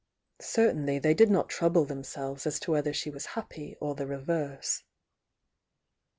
Certainly 0.41 0.97
they 0.97 1.13
did 1.13 1.29
not 1.29 1.47
trouble 1.47 1.85
20 1.85 1.87
THE 1.87 1.93
YOUNG 1.93 1.95
DIANA 1.95 2.03
themselves 2.07 2.47
as 2.47 2.59
to 2.61 2.71
whether 2.71 2.91
she 2.91 3.11
was 3.11 3.25
happy 3.37 3.77
or 3.79 3.93
the 3.93 4.07
re 4.07 4.17
verse. 4.17 4.81